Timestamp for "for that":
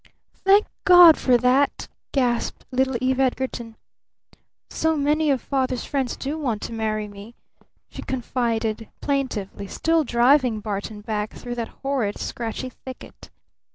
1.15-1.87